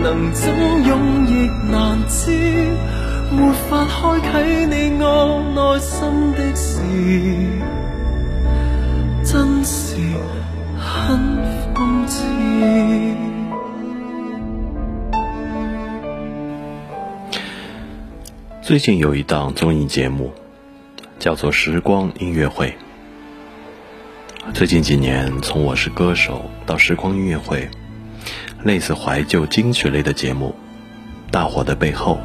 [0.00, 0.50] 能怎
[0.86, 2.74] 用亦难知
[3.30, 6.80] 没法开启你我内心的事
[9.30, 9.98] 真是
[10.78, 11.18] 很
[11.74, 12.22] 讽刺
[18.62, 20.32] 最近有一档综艺节目
[21.18, 22.74] 叫做时光音乐会
[24.52, 27.62] 最近几年，从《我是歌手》到《时光音乐会》，
[28.64, 30.54] 类似怀旧金曲类的节目
[31.30, 32.20] 大火的背后，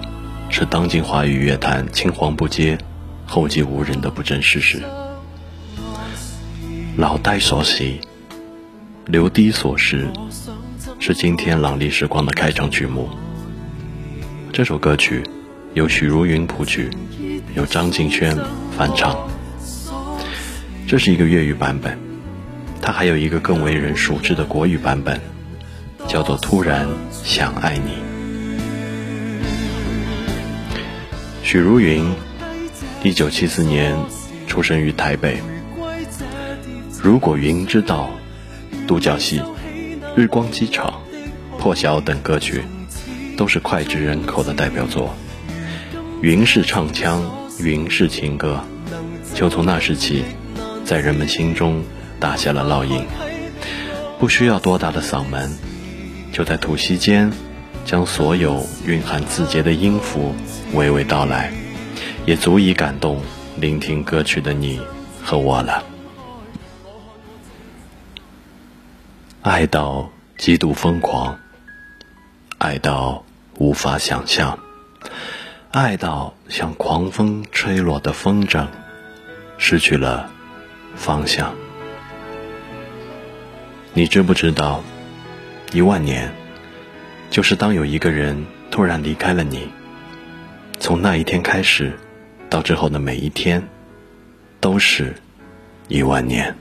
[0.50, 2.78] 是当今华语乐坛青黄不接、
[3.25, 4.84] 后继无人的不争事实。
[6.97, 8.00] 老带所喜，
[9.06, 10.08] 流低所识，
[11.00, 13.09] 是今天朗丽时光的开场曲目。
[14.52, 15.24] 这首歌曲
[15.74, 16.91] 由许茹芸谱曲，
[17.56, 18.38] 由张敬轩
[18.78, 19.18] 翻唱，
[20.88, 22.09] 这是一个粤语版本。
[22.81, 25.19] 他还有一个更为人熟知的国语版本，
[26.07, 27.91] 叫做《突然想爱你》。
[31.44, 32.16] 许茹芸，
[33.03, 33.95] 一九七四年
[34.47, 35.38] 出生于台北。
[37.01, 38.09] 如果云知道，
[38.85, 39.40] 《独角戏》
[40.16, 41.01] 《日光机场》
[41.61, 42.61] 《破晓》等歌曲
[43.38, 45.13] 都是脍炙人口的代表作。
[46.22, 47.22] 云是唱腔，
[47.59, 48.61] 云是情歌，
[49.34, 50.23] 就从那时起，
[50.85, 51.84] 在人们心中。
[52.19, 53.02] 打下了烙印，
[54.19, 55.50] 不需要多大的嗓门，
[56.34, 57.31] 就在吐息间，
[57.85, 60.35] 将所有蕴含字节的音符
[60.75, 61.52] 娓娓道来，
[62.25, 63.22] 也足以感动
[63.56, 64.81] 聆听歌曲的你
[65.24, 65.81] 和我了。
[69.41, 71.40] 爱到极度疯狂，
[72.58, 73.24] 爱到
[73.58, 74.59] 无法想象，
[75.72, 78.68] 爱到像狂风吹落的风筝，
[79.58, 80.29] 失去了
[80.97, 81.56] 方向。
[84.00, 84.82] 你知不知道，
[85.74, 86.34] 一万年
[87.30, 89.70] 就是当有一个人突然离开了你，
[90.80, 91.92] 从那一天开始，
[92.50, 93.62] 到之后的每一天，
[94.62, 95.14] 都是
[95.90, 96.56] 一万年。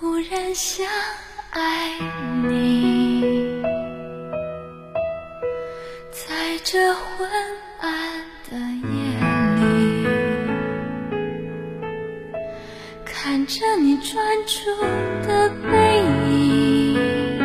[0.00, 0.84] 突然想
[1.52, 1.96] 爱
[2.42, 3.22] 你，
[6.10, 7.69] 在这昏。
[14.12, 14.64] 专注
[15.24, 17.38] 的背影，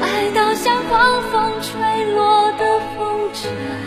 [0.00, 3.83] 爱到像狂风吹落的风筝。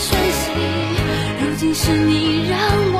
[0.00, 0.50] 瞬息，
[1.40, 2.93] 如今是你让。